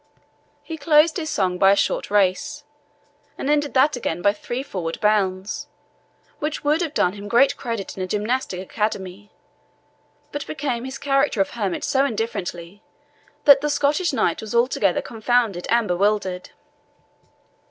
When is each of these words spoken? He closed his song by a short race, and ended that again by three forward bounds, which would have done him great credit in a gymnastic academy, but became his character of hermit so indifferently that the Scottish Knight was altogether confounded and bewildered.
He 0.63 0.77
closed 0.79 1.17
his 1.17 1.29
song 1.29 1.59
by 1.59 1.69
a 1.69 1.75
short 1.75 2.09
race, 2.09 2.63
and 3.37 3.51
ended 3.51 3.75
that 3.75 3.95
again 3.95 4.23
by 4.23 4.33
three 4.33 4.63
forward 4.63 4.99
bounds, 4.99 5.67
which 6.39 6.63
would 6.63 6.81
have 6.81 6.95
done 6.95 7.13
him 7.13 7.27
great 7.27 7.55
credit 7.55 7.95
in 7.95 8.01
a 8.01 8.07
gymnastic 8.07 8.59
academy, 8.61 9.31
but 10.31 10.47
became 10.47 10.85
his 10.85 10.97
character 10.97 11.39
of 11.39 11.51
hermit 11.51 11.83
so 11.83 12.03
indifferently 12.03 12.81
that 13.45 13.61
the 13.61 13.69
Scottish 13.69 14.11
Knight 14.11 14.41
was 14.41 14.55
altogether 14.55 15.03
confounded 15.03 15.67
and 15.69 15.87
bewildered. 15.87 16.49